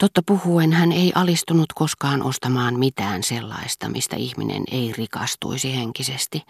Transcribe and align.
Totta 0.00 0.22
puhuen 0.26 0.72
hän 0.72 0.92
ei 0.92 1.12
alistunut 1.14 1.72
koskaan 1.74 2.22
ostamaan 2.22 2.78
mitään 2.78 3.22
sellaista, 3.22 3.88
mistä 3.88 4.16
ihminen 4.16 4.62
ei 4.70 4.92
rikastuisi 4.96 5.76
henkisesti. 5.76 6.42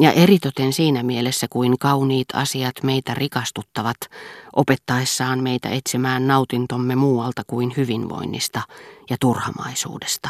Ja 0.00 0.12
eritoten 0.12 0.72
siinä 0.72 1.02
mielessä, 1.02 1.46
kuin 1.50 1.78
kauniit 1.78 2.28
asiat 2.34 2.74
meitä 2.82 3.14
rikastuttavat, 3.14 3.96
opettaessaan 4.56 5.42
meitä 5.42 5.68
etsimään 5.68 6.26
nautintomme 6.26 6.96
muualta 6.96 7.42
kuin 7.46 7.72
hyvinvoinnista 7.76 8.62
ja 9.10 9.16
turhamaisuudesta. 9.20 10.28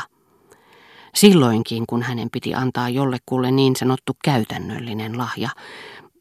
Silloinkin, 1.14 1.84
kun 1.86 2.02
hänen 2.02 2.28
piti 2.32 2.54
antaa 2.54 2.88
jollekulle 2.88 3.50
niin 3.50 3.76
sanottu 3.76 4.12
käytännöllinen 4.24 5.18
lahja, 5.18 5.48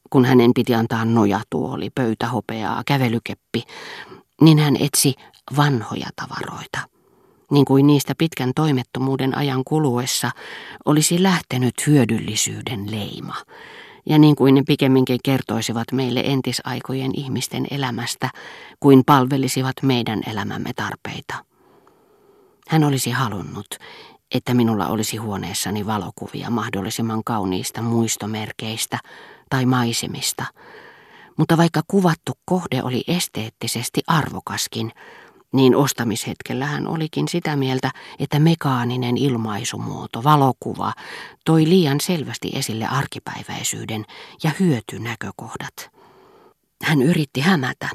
kun 0.09 0.25
hänen 0.25 0.51
piti 0.55 0.75
antaa 0.75 1.05
nojatuoli, 1.05 1.89
pöytähopeaa, 1.89 2.83
kävelykeppi, 2.85 3.63
niin 4.41 4.59
hän 4.59 4.75
etsi 4.79 5.15
vanhoja 5.57 6.07
tavaroita, 6.15 6.79
niin 7.51 7.65
kuin 7.65 7.87
niistä 7.87 8.13
pitkän 8.17 8.51
toimettomuuden 8.55 9.37
ajan 9.37 9.63
kuluessa 9.67 10.31
olisi 10.85 11.23
lähtenyt 11.23 11.73
hyödyllisyyden 11.87 12.91
leima, 12.91 13.35
ja 14.05 14.17
niin 14.17 14.35
kuin 14.35 14.55
ne 14.55 14.63
pikemminkin 14.67 15.19
kertoisivat 15.23 15.91
meille 15.91 16.19
entisaikojen 16.25 17.11
ihmisten 17.13 17.67
elämästä, 17.71 18.29
kuin 18.79 19.03
palvelisivat 19.05 19.75
meidän 19.81 20.21
elämämme 20.27 20.73
tarpeita. 20.75 21.45
Hän 22.67 22.83
olisi 22.83 23.11
halunnut, 23.11 23.67
että 24.35 24.53
minulla 24.53 24.87
olisi 24.87 25.17
huoneessani 25.17 25.85
valokuvia 25.85 26.49
mahdollisimman 26.49 27.23
kauniista 27.25 27.81
muistomerkeistä 27.81 28.99
tai 29.49 29.65
maisemista, 29.65 30.45
mutta 31.37 31.57
vaikka 31.57 31.81
kuvattu 31.87 32.31
kohde 32.45 32.83
oli 32.83 33.03
esteettisesti 33.07 34.01
arvokaskin, 34.07 34.91
niin 35.53 35.75
ostamishetkellä 35.75 36.65
hän 36.65 36.87
olikin 36.87 37.27
sitä 37.27 37.55
mieltä, 37.55 37.91
että 38.19 38.39
mekaaninen 38.39 39.17
ilmaisumuoto, 39.17 40.23
valokuva, 40.23 40.93
toi 41.45 41.69
liian 41.69 42.01
selvästi 42.01 42.51
esille 42.55 42.85
arkipäiväisyyden 42.85 44.05
ja 44.43 44.51
hyötynäkökohdat. 44.59 45.91
Hän 46.83 47.01
yritti 47.01 47.41
hämätä, 47.41 47.89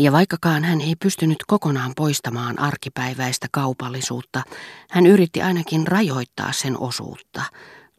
ja 0.00 0.12
vaikkakaan 0.12 0.64
hän 0.64 0.80
ei 0.80 0.96
pystynyt 0.96 1.38
kokonaan 1.46 1.92
poistamaan 1.96 2.58
arkipäiväistä 2.58 3.46
kaupallisuutta, 3.52 4.42
hän 4.90 5.06
yritti 5.06 5.42
ainakin 5.42 5.86
rajoittaa 5.86 6.52
sen 6.52 6.78
osuutta, 6.78 7.42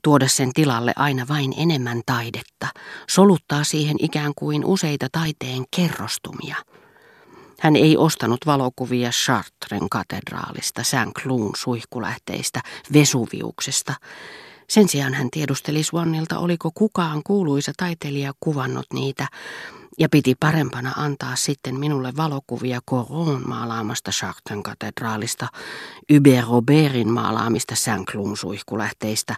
tuoda 0.04 0.28
sen 0.28 0.54
tilalle 0.54 0.94
aina 0.96 1.26
vain 1.28 1.54
enemmän 1.58 2.02
taidetta, 2.06 2.68
soluttaa 3.10 3.64
siihen 3.64 3.98
ikään 4.00 4.32
kuin 4.36 4.66
useita 4.66 5.08
taiteen 5.12 5.64
kerrostumia– 5.76 6.56
hän 7.66 7.76
ei 7.76 7.98
ostanut 7.98 8.46
valokuvia 8.46 9.10
Chartren 9.10 9.90
katedraalista, 9.90 10.84
Saint 10.84 11.14
Cloun 11.14 11.52
suihkulähteistä, 11.58 12.62
Vesuviuksesta. 12.94 13.94
Sen 14.70 14.90
sijaan 14.90 15.14
hän 15.14 15.30
tiedusteli 15.32 15.84
Swannilta, 15.84 16.40
oliko 16.40 16.72
kukaan 16.74 17.22
kuuluisa 17.24 17.72
taiteilija 17.78 18.34
kuvannut 18.40 18.86
niitä, 18.94 19.28
ja 20.00 20.10
piti 20.10 20.36
parempana 20.40 20.92
antaa 20.98 21.36
sitten 21.36 21.80
minulle 21.80 22.14
valokuvia 22.18 22.80
Coron 22.90 23.42
maalaamasta 23.48 24.12
Chartren 24.12 24.64
katedraalista, 24.64 25.48
Hubert 26.48 27.06
maalaamista 27.06 27.76
Saint 27.76 28.10
Cloun 28.10 28.38
suihkulähteistä, 28.38 29.36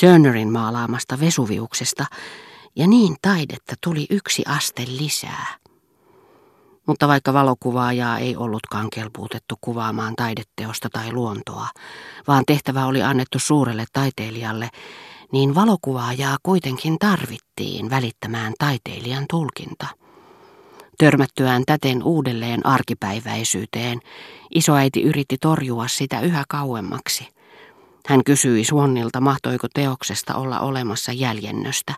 Turnerin 0.00 0.52
maalaamasta 0.52 1.20
Vesuviuksesta, 1.20 2.06
ja 2.76 2.86
niin 2.86 3.16
taidetta 3.22 3.74
tuli 3.80 4.06
yksi 4.10 4.42
aste 4.46 4.84
lisää. 4.86 5.60
Mutta 6.90 7.08
vaikka 7.08 7.32
valokuvaajaa 7.32 8.18
ei 8.18 8.36
ollutkaan 8.36 8.90
kelpuutettu 8.90 9.54
kuvaamaan 9.60 10.16
taideteosta 10.16 10.88
tai 10.92 11.12
luontoa, 11.12 11.68
vaan 12.28 12.44
tehtävä 12.46 12.86
oli 12.86 13.02
annettu 13.02 13.38
suurelle 13.38 13.84
taiteilijalle, 13.92 14.68
niin 15.32 15.54
valokuvaajaa 15.54 16.36
kuitenkin 16.42 16.98
tarvittiin 16.98 17.90
välittämään 17.90 18.52
taiteilijan 18.58 19.24
tulkinta. 19.30 19.86
Törmättyään 20.98 21.62
täten 21.66 22.02
uudelleen 22.02 22.66
arkipäiväisyyteen, 22.66 24.00
isoäiti 24.54 25.02
yritti 25.02 25.36
torjua 25.40 25.88
sitä 25.88 26.20
yhä 26.20 26.44
kauemmaksi– 26.48 27.28
hän 28.06 28.24
kysyi 28.24 28.64
Suonnilta, 28.64 29.20
mahtoiko 29.20 29.66
teoksesta 29.74 30.34
olla 30.34 30.60
olemassa 30.60 31.12
jäljennöstä, 31.12 31.94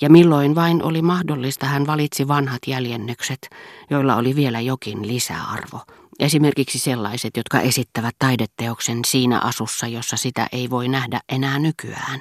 ja 0.00 0.10
milloin 0.10 0.54
vain 0.54 0.82
oli 0.82 1.02
mahdollista, 1.02 1.66
hän 1.66 1.86
valitsi 1.86 2.28
vanhat 2.28 2.62
jäljennökset, 2.66 3.48
joilla 3.90 4.16
oli 4.16 4.36
vielä 4.36 4.60
jokin 4.60 5.08
lisäarvo. 5.08 5.80
Esimerkiksi 6.18 6.78
sellaiset, 6.78 7.36
jotka 7.36 7.60
esittävät 7.60 8.14
taideteoksen 8.18 9.00
siinä 9.06 9.40
asussa, 9.40 9.86
jossa 9.86 10.16
sitä 10.16 10.46
ei 10.52 10.70
voi 10.70 10.88
nähdä 10.88 11.20
enää 11.28 11.58
nykyään, 11.58 12.20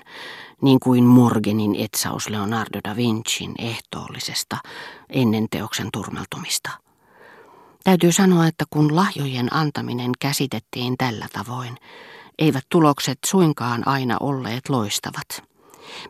niin 0.61 0.79
kuin 0.79 1.03
Morgenin 1.03 1.75
etsaus 1.75 2.29
Leonardo 2.29 2.79
da 2.89 2.95
Vincin 2.95 3.53
ehtoollisesta 3.59 4.57
ennen 5.09 5.47
teoksen 5.51 5.89
turmeltumista. 5.93 6.69
Täytyy 7.83 8.11
sanoa, 8.11 8.47
että 8.47 8.65
kun 8.69 8.95
lahjojen 8.95 9.53
antaminen 9.53 10.11
käsitettiin 10.19 10.97
tällä 10.97 11.27
tavoin, 11.33 11.77
eivät 12.39 12.63
tulokset 12.69 13.19
suinkaan 13.25 13.87
aina 13.87 14.17
olleet 14.19 14.69
loistavat. 14.69 15.43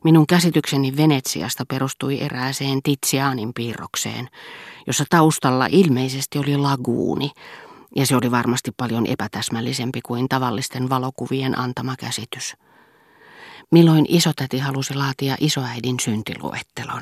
Minun 0.03 0.27
käsitykseni 0.27 0.97
Venetsiasta 0.97 1.65
perustui 1.65 2.21
erääseen 2.21 2.79
Tizianin 2.83 3.53
piirrokseen, 3.53 4.29
jossa 4.87 5.05
taustalla 5.09 5.67
ilmeisesti 5.69 6.39
oli 6.39 6.57
laguuni, 6.57 7.31
ja 7.95 8.05
se 8.05 8.15
oli 8.15 8.31
varmasti 8.31 8.71
paljon 8.77 9.05
epätäsmällisempi 9.05 10.01
kuin 10.01 10.29
tavallisten 10.29 10.89
valokuvien 10.89 11.59
antama 11.59 11.95
käsitys. 11.95 12.55
Milloin 13.73 14.05
isotäti 14.09 14.59
halusi 14.59 14.93
laatia 14.93 15.35
isoäidin 15.39 15.99
syntiluettelon, 15.99 17.01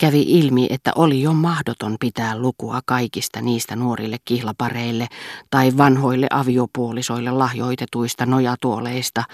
kävi 0.00 0.22
ilmi, 0.22 0.66
että 0.70 0.92
oli 0.94 1.22
jo 1.22 1.32
mahdoton 1.32 1.96
pitää 2.00 2.38
lukua 2.38 2.80
kaikista 2.86 3.40
niistä 3.40 3.76
nuorille 3.76 4.16
kihlapareille 4.24 5.06
tai 5.50 5.76
vanhoille 5.76 6.26
aviopuolisoille 6.30 7.30
lahjoitetuista 7.30 8.26
nojatuoleista, 8.26 9.24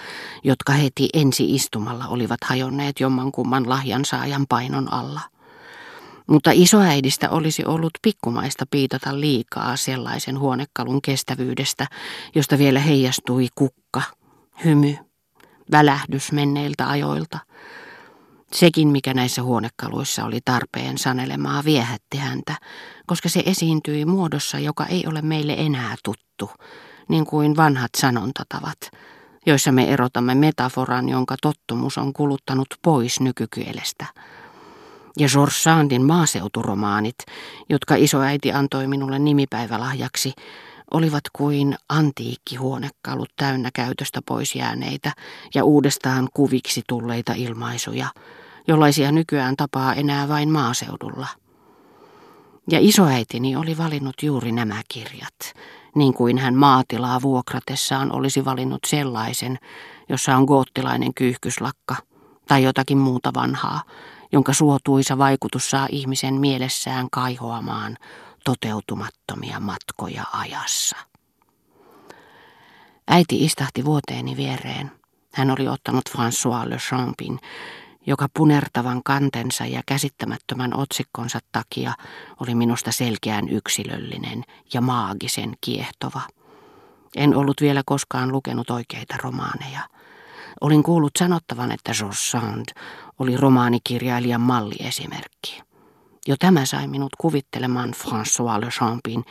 jotka 0.43 0.73
heti 0.73 1.09
ensi 1.13 1.55
istumalla 1.55 2.07
olivat 2.07 2.43
hajonneet 2.43 2.99
jommankumman 2.99 3.69
lahjansaajan 3.69 4.45
painon 4.49 4.93
alla. 4.93 5.21
Mutta 6.27 6.51
isoäidistä 6.53 7.29
olisi 7.29 7.65
ollut 7.65 7.93
pikkumaista 8.01 8.65
piitata 8.71 9.19
liikaa 9.19 9.75
sellaisen 9.77 10.39
huonekalun 10.39 11.01
kestävyydestä, 11.01 11.87
josta 12.35 12.57
vielä 12.57 12.79
heijastui 12.79 13.47
kukka, 13.55 14.01
hymy 14.63 15.04
välähdys 15.71 16.31
menneiltä 16.31 16.89
ajoilta. 16.89 17.39
Sekin, 18.53 18.87
mikä 18.87 19.13
näissä 19.13 19.43
huonekaluissa 19.43 20.25
oli 20.25 20.39
tarpeen 20.45 20.97
sanelemaa, 20.97 21.63
viehätti 21.65 22.17
häntä, 22.17 22.55
koska 23.05 23.29
se 23.29 23.43
esiintyi 23.45 24.05
muodossa, 24.05 24.59
joka 24.59 24.85
ei 24.85 25.03
ole 25.07 25.21
meille 25.21 25.53
enää 25.57 25.95
tuttu, 26.03 26.49
niin 27.09 27.25
kuin 27.25 27.57
vanhat 27.57 27.91
sanontatavat, 27.97 28.77
joissa 29.45 29.71
me 29.71 29.89
erotamme 29.93 30.35
metaforan, 30.35 31.09
jonka 31.09 31.35
tottumus 31.41 31.97
on 31.97 32.13
kuluttanut 32.13 32.67
pois 32.81 33.19
nykykielestä. 33.19 34.05
Ja 35.19 35.27
George 35.29 35.53
Sandin 35.53 36.05
maaseuturomaanit, 36.05 37.15
jotka 37.69 37.95
isoäiti 37.95 38.51
antoi 38.51 38.87
minulle 38.87 39.19
nimipäivälahjaksi, 39.19 40.33
olivat 40.91 41.23
kuin 41.33 41.75
antiikkihuonekalut 41.89 43.29
täynnä 43.37 43.69
käytöstä 43.73 44.21
pois 44.27 44.55
jääneitä 44.55 45.11
ja 45.55 45.63
uudestaan 45.63 46.29
kuviksi 46.33 46.81
tulleita 46.87 47.33
ilmaisuja, 47.35 48.07
jollaisia 48.67 49.11
nykyään 49.11 49.55
tapaa 49.55 49.93
enää 49.93 50.27
vain 50.27 50.49
maaseudulla. 50.49 51.27
Ja 52.71 52.79
isoäitini 52.81 53.55
oli 53.55 53.77
valinnut 53.77 54.15
juuri 54.23 54.51
nämä 54.51 54.81
kirjat, 54.87 55.53
niin 55.95 56.13
kuin 56.13 56.37
hän 56.37 56.55
maatilaa 56.55 57.21
vuokratessaan 57.21 58.11
olisi 58.11 58.45
valinnut 58.45 58.81
sellaisen, 58.87 59.57
jossa 60.09 60.37
on 60.37 60.43
goottilainen 60.43 61.13
kyyhkyslakka 61.13 61.95
tai 62.47 62.63
jotakin 62.63 62.97
muuta 62.97 63.33
vanhaa, 63.33 63.81
jonka 64.31 64.53
suotuisa 64.53 65.17
vaikutus 65.17 65.69
saa 65.69 65.87
ihmisen 65.91 66.33
mielessään 66.33 67.07
kaihoamaan 67.11 67.97
toteutumattomia 68.45 69.59
matkoja 69.59 70.23
ajassa. 70.33 70.95
Äiti 73.07 73.45
istahti 73.45 73.85
vuoteeni 73.85 74.37
viereen. 74.37 74.91
Hän 75.33 75.51
oli 75.51 75.67
ottanut 75.67 76.09
François 76.09 76.69
Le 76.69 76.77
Champin, 76.77 77.39
joka 78.07 78.27
punertavan 78.33 79.03
kantensa 79.03 79.65
ja 79.65 79.81
käsittämättömän 79.85 80.77
otsikkonsa 80.77 81.39
takia 81.51 81.93
oli 82.39 82.55
minusta 82.55 82.91
selkeän 82.91 83.49
yksilöllinen 83.49 84.43
ja 84.73 84.81
maagisen 84.81 85.53
kiehtova. 85.61 86.21
En 87.15 87.35
ollut 87.35 87.61
vielä 87.61 87.81
koskaan 87.85 88.31
lukenut 88.31 88.69
oikeita 88.69 89.15
romaaneja. 89.23 89.81
Olin 90.61 90.83
kuullut 90.83 91.13
sanottavan, 91.19 91.71
että 91.71 91.91
George 91.97 92.15
Sand 92.19 92.65
oli 93.19 93.37
romaanikirjailijan 93.37 94.41
malliesimerkki. 94.41 95.64
Jo 96.27 96.35
tämä 96.39 96.65
sai 96.65 96.87
minut 96.87 97.11
kuvittelemaan 97.17 97.93
François 97.93 98.61
Le 98.61 98.69
Champin, 98.69 99.23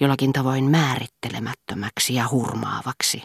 jollakin 0.00 0.32
tavoin 0.32 0.64
määrittelemättömäksi 0.64 2.14
ja 2.14 2.28
hurmaavaksi. 2.30 3.22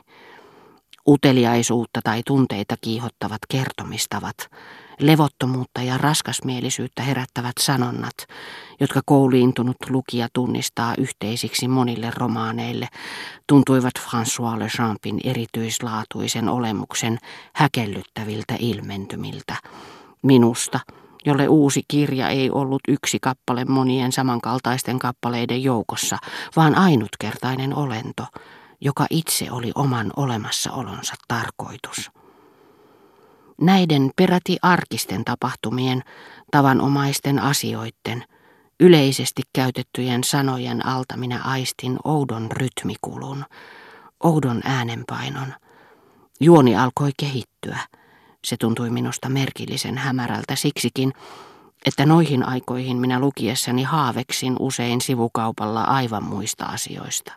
Uteliaisuutta 1.08 2.00
tai 2.04 2.22
tunteita 2.26 2.76
kiihottavat 2.82 3.40
kertomistavat, 3.50 4.36
levottomuutta 5.00 5.82
ja 5.82 5.98
raskasmielisyyttä 5.98 7.04
herättävät 7.04 7.54
sanonnat, 7.60 8.16
jotka 8.80 9.02
kouliintunut 9.06 9.78
lukija 9.90 10.28
tunnistaa 10.34 10.94
yhteisiksi 10.98 11.68
monille 11.68 12.12
romaaneille, 12.16 12.88
tuntuivat 13.48 13.94
François 14.00 14.60
Le 14.60 14.68
Champin 14.68 15.20
erityislaatuisen 15.24 16.50
olemuksen 16.50 17.18
häkellyttäviltä 17.54 18.56
ilmentymiltä. 18.60 19.56
Minusta, 20.22 20.80
jolle 21.26 21.48
uusi 21.48 21.82
kirja 21.88 22.30
ei 22.30 22.50
ollut 22.52 22.82
yksi 22.88 23.20
kappale 23.22 23.66
monien 23.66 24.12
samankaltaisten 24.12 25.00
kappaleiden 25.00 25.64
joukossa, 25.64 26.18
vaan 26.56 26.76
ainutkertainen 26.76 27.76
olento, 27.76 28.26
joka 28.82 29.06
itse 29.10 29.52
oli 29.52 29.72
oman 29.76 30.12
olemassaolonsa 30.16 31.14
tarkoitus. 31.28 32.12
Näiden 33.62 34.12
peräti 34.16 34.58
arkisten 34.62 35.26
tapahtumien, 35.26 36.04
tavanomaisten 36.52 37.40
asioiden, 37.40 38.24
yleisesti 38.80 39.42
käytettyjen 39.54 40.24
sanojen 40.24 40.86
alta 40.86 41.18
minä 41.18 41.42
aistin 41.44 41.98
oudon 42.04 42.52
rytmikulun, 42.52 43.46
oudon 44.24 44.62
äänenpainon. 44.64 45.54
Juoni 46.40 46.76
alkoi 46.76 47.12
kehittyä. 47.20 47.80
Se 48.46 48.58
tuntui 48.58 48.90
minusta 48.90 49.30
merkillisen 49.30 49.98
hämärältä 49.98 50.56
siksikin, 50.56 51.14
että 51.86 52.06
noihin 52.06 52.48
aikoihin 52.48 52.98
minä 52.98 53.20
lukiessani 53.20 53.84
haaveksin 53.84 54.56
usein 54.60 55.02
sivukaupalla 55.02 55.84
aivan 55.84 56.24
muista 56.24 56.66
asioista 56.66 57.34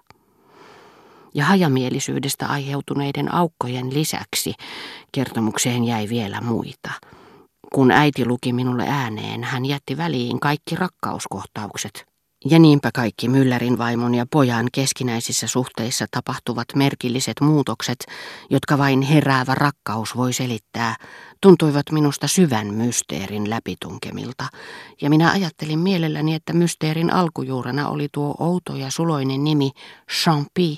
ja 1.35 1.45
hajamielisyydestä 1.45 2.47
aiheutuneiden 2.47 3.35
aukkojen 3.35 3.95
lisäksi 3.95 4.55
kertomukseen 5.13 5.85
jäi 5.85 6.09
vielä 6.09 6.41
muita. 6.41 6.91
Kun 7.75 7.91
äiti 7.91 8.27
luki 8.27 8.53
minulle 8.53 8.85
ääneen, 8.89 9.45
hän 9.45 9.67
jätti 9.67 9.97
väliin 9.97 10.41
kaikki 10.41 10.77
rakkauskohtaukset. 10.77 12.08
Ja 12.45 12.59
niinpä 12.59 12.91
kaikki 12.95 13.29
Müllerin 13.29 13.79
vaimon 13.79 14.15
ja 14.15 14.27
pojan 14.31 14.67
keskinäisissä 14.73 15.47
suhteissa 15.47 16.07
tapahtuvat 16.11 16.67
merkilliset 16.75 17.41
muutokset, 17.41 18.07
jotka 18.51 18.79
vain 18.79 19.03
heräävä 19.03 19.55
rakkaus 19.55 20.17
voi 20.17 20.33
selittää, 20.33 20.97
tuntuivat 21.41 21.91
minusta 21.91 22.29
syvän 22.29 22.75
mysteerin 22.75 23.51
läpitunkemilta, 23.51 24.45
ja 25.01 25.11
minä 25.11 25.31
ajattelin 25.31 25.79
mielelläni, 25.79 26.35
että 26.35 26.53
mysteerin 26.53 27.13
alkujuurena 27.13 27.89
oli 27.89 28.09
tuo 28.13 28.35
outo 28.39 28.77
ja 28.77 28.91
suloinen 28.91 29.45
nimi 29.45 29.71
Champy 30.13 30.77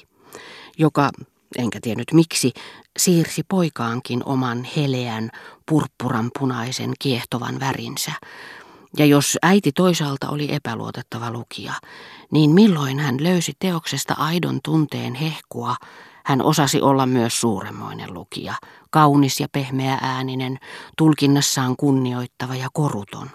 joka, 0.79 1.11
enkä 1.59 1.79
tiennyt 1.83 2.13
miksi, 2.13 2.53
siirsi 2.99 3.43
poikaankin 3.49 4.25
oman 4.25 4.67
heleän, 4.77 5.31
purppuran 5.69 6.31
punaisen 6.39 6.93
kiehtovan 6.99 7.61
värinsä. 7.61 8.13
Ja 8.99 9.07
jos 9.07 9.39
äiti 9.43 9.73
toisaalta 9.73 10.29
oli 10.29 10.55
epäluotettava 10.55 11.31
lukija, 11.31 11.73
niin 12.31 12.51
milloin 12.51 12.99
hän 12.99 13.17
löysi 13.21 13.53
teoksesta 13.59 14.15
aidon 14.15 14.61
tunteen 14.65 15.15
hehkua, 15.15 15.77
hän 16.25 16.43
osasi 16.43 16.81
olla 16.83 17.07
myös 17.07 17.41
suuremmoinen 17.41 18.15
lukija, 18.15 18.55
kaunis 18.91 19.41
ja 19.41 19.49
pehmeä 19.53 19.99
ääninen, 20.03 20.59
tulkinnassaan 20.99 21.77
kunnioittava 21.77 22.55
ja 22.55 22.69
koruton. 22.73 23.31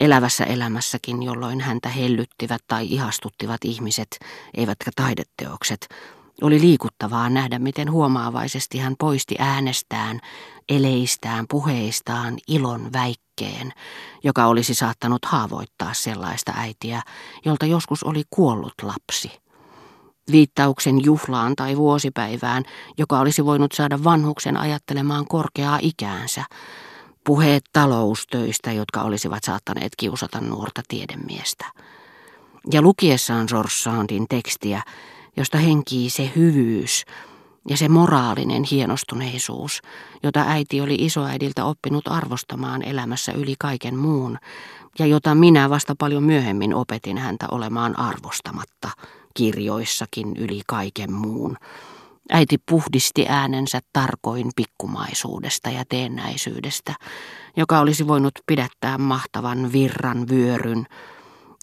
Elävässä 0.00 0.44
elämässäkin, 0.44 1.22
jolloin 1.22 1.60
häntä 1.60 1.88
hellyttivät 1.88 2.62
tai 2.66 2.86
ihastuttivat 2.86 3.64
ihmiset, 3.64 4.18
eivätkä 4.54 4.90
taideteokset, 4.96 5.88
oli 6.42 6.60
liikuttavaa 6.60 7.30
nähdä, 7.30 7.58
miten 7.58 7.90
huomaavaisesti 7.90 8.78
hän 8.78 8.94
poisti 8.98 9.36
äänestään, 9.38 10.20
eleistään, 10.68 11.44
puheistaan 11.50 12.38
ilon 12.48 12.92
väikkeen, 12.92 13.72
joka 14.24 14.46
olisi 14.46 14.74
saattanut 14.74 15.24
haavoittaa 15.24 15.94
sellaista 15.94 16.52
äitiä, 16.56 17.02
jolta 17.44 17.66
joskus 17.66 18.04
oli 18.04 18.22
kuollut 18.30 18.74
lapsi. 18.82 19.42
Viittauksen 20.32 21.04
juhlaan 21.04 21.56
tai 21.56 21.76
vuosipäivään, 21.76 22.62
joka 22.98 23.18
olisi 23.18 23.44
voinut 23.44 23.72
saada 23.72 24.04
vanhuksen 24.04 24.56
ajattelemaan 24.56 25.26
korkeaa 25.26 25.78
ikäänsä, 25.82 26.44
puheet 27.24 27.64
taloustöistä, 27.72 28.72
jotka 28.72 29.02
olisivat 29.02 29.44
saattaneet 29.44 29.92
kiusata 29.96 30.40
nuorta 30.40 30.82
tiedemiestä. 30.88 31.66
Ja 32.72 32.82
lukiessaan 32.82 33.46
George 33.48 33.70
Sandin 33.72 34.26
tekstiä, 34.28 34.82
josta 35.36 35.58
henkii 35.58 36.10
se 36.10 36.30
hyvyys 36.36 37.04
ja 37.68 37.76
se 37.76 37.88
moraalinen 37.88 38.64
hienostuneisuus, 38.70 39.80
jota 40.22 40.44
äiti 40.46 40.80
oli 40.80 40.94
isoäidiltä 40.94 41.64
oppinut 41.64 42.08
arvostamaan 42.08 42.82
elämässä 42.82 43.32
yli 43.32 43.54
kaiken 43.58 43.96
muun, 43.96 44.38
ja 44.98 45.06
jota 45.06 45.34
minä 45.34 45.70
vasta 45.70 45.94
paljon 45.98 46.22
myöhemmin 46.22 46.74
opetin 46.74 47.18
häntä 47.18 47.46
olemaan 47.50 47.98
arvostamatta 47.98 48.90
kirjoissakin 49.34 50.36
yli 50.36 50.60
kaiken 50.66 51.12
muun. 51.12 51.56
Äiti 52.30 52.58
puhdisti 52.70 53.26
äänensä 53.28 53.80
tarkoin 53.92 54.50
pikkumaisuudesta 54.56 55.70
ja 55.70 55.84
teennäisyydestä, 55.88 56.94
joka 57.56 57.80
olisi 57.80 58.06
voinut 58.06 58.32
pidättää 58.46 58.98
mahtavan 58.98 59.72
virran 59.72 60.28
vyöryn, 60.28 60.86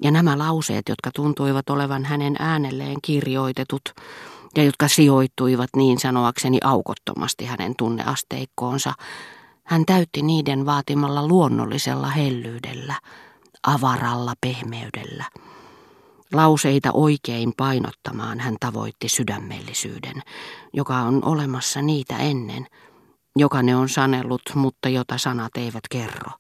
ja 0.03 0.11
nämä 0.11 0.37
lauseet, 0.37 0.89
jotka 0.89 1.11
tuntuivat 1.15 1.69
olevan 1.69 2.05
hänen 2.05 2.35
äänelleen 2.39 2.97
kirjoitetut 3.01 3.81
ja 4.55 4.63
jotka 4.63 4.87
sijoittuivat 4.87 5.69
niin 5.75 5.99
sanoakseni 5.99 6.57
aukottomasti 6.63 7.45
hänen 7.45 7.73
tunneasteikkoonsa, 7.77 8.93
hän 9.63 9.85
täytti 9.85 10.21
niiden 10.21 10.65
vaatimalla 10.65 11.27
luonnollisella 11.27 12.07
hellyydellä, 12.07 12.95
avaralla 13.67 14.33
pehmeydellä. 14.41 15.25
Lauseita 16.33 16.91
oikein 16.93 17.53
painottamaan 17.57 18.39
hän 18.39 18.55
tavoitti 18.59 19.09
sydämellisyyden, 19.09 20.21
joka 20.73 20.97
on 20.97 21.25
olemassa 21.25 21.81
niitä 21.81 22.17
ennen, 22.17 22.67
joka 23.35 23.63
ne 23.63 23.75
on 23.75 23.89
sanellut, 23.89 24.41
mutta 24.55 24.89
jota 24.89 25.17
sanat 25.17 25.57
eivät 25.57 25.83
kerro. 25.89 26.31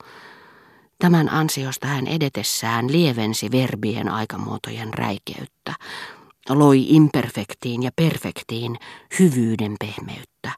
Tämän 0.99 1.29
ansiosta 1.29 1.87
hän 1.87 2.07
edetessään 2.07 2.91
lievensi 2.91 3.51
verbien 3.51 4.09
aikamuotojen 4.09 4.93
räikeyttä, 4.93 5.73
loi 6.49 6.85
imperfektiin 6.89 7.83
ja 7.83 7.91
perfektiin 7.95 8.75
hyvyyden 9.19 9.75
pehmeyttä, 9.79 10.51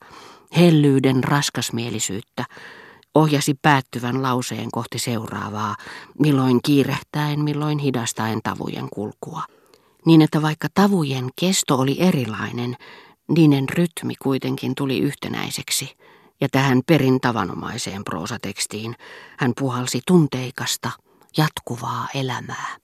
hellyyden 0.58 1.24
raskasmielisyyttä, 1.24 2.46
ohjasi 3.16 3.54
päättyvän 3.62 4.24
lauseen 4.24 4.72
kohti 4.72 5.00
seuraavaa, 5.00 5.75
milloin 6.20 6.60
kiirehtäen, 6.63 7.39
milloin 7.39 7.80
hidastaen 7.80 8.39
tavujen 8.44 8.89
kulkua. 8.94 9.44
Niin 10.06 10.22
että 10.22 10.42
vaikka 10.42 10.68
tavujen 10.74 11.30
kesto 11.39 11.75
oli 11.75 11.96
erilainen, 12.00 12.77
niiden 13.27 13.70
rytmi 13.70 14.13
kuitenkin 14.16 14.75
tuli 14.75 15.00
yhtenäiseksi– 15.00 15.89
ja 16.42 16.50
tähän 16.52 16.82
perin 16.88 17.22
tavanomaiseen 17.22 18.04
proosatekstiin 18.04 18.96
hän 19.38 19.54
puhalsi 19.60 20.02
tunteikasta, 20.08 20.92
jatkuvaa 21.38 22.08
elämää. 22.16 22.78